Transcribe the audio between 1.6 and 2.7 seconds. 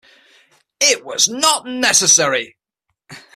necessary.